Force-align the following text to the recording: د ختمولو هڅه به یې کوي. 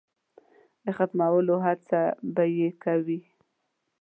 د 0.83 0.85
ختمولو 0.97 1.55
هڅه 1.65 2.01
به 2.33 2.43
یې 2.57 2.69
کوي. 2.83 3.19